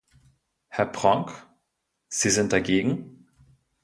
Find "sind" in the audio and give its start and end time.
2.31-2.53